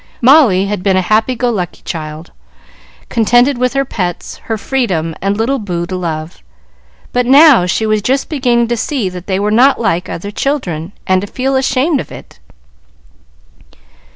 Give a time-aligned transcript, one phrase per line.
[0.19, 2.31] Molly had been a happy go lucky child,
[3.07, 6.41] contented with her pets, her freedom, and little Boo to love;
[7.13, 10.91] but now she was just beginning to see that they were not like other children,
[11.05, 12.39] and to feel ashamed of it.